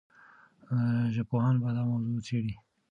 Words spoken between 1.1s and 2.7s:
ژبپوهان به دا موضوع څېړي.